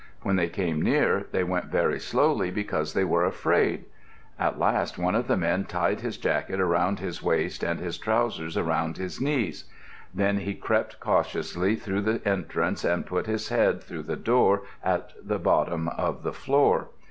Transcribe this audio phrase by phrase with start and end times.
[0.23, 3.85] When they came near, they went very slowly because they were afraid.
[4.39, 8.57] At last one of the men tied his jacket around his waist and his trousers
[8.57, 9.65] around his knees.
[10.11, 15.11] Then he crept cautiously through the entrance and put his head through the door at
[15.23, 16.87] the bottom of the floor.